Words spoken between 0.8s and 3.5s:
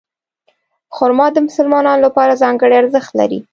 خرما د مسلمانانو لپاره ځانګړی ارزښت لري.